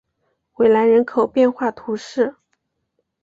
[0.55, 2.35] 韦南人口变化图示